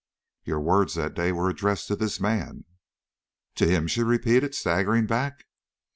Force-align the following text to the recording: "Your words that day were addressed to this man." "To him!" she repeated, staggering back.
"Your 0.43 0.59
words 0.59 0.95
that 0.95 1.13
day 1.13 1.31
were 1.31 1.47
addressed 1.47 1.87
to 1.89 1.95
this 1.95 2.19
man." 2.19 2.65
"To 3.53 3.67
him!" 3.67 3.85
she 3.85 4.01
repeated, 4.01 4.55
staggering 4.55 5.05
back. 5.05 5.45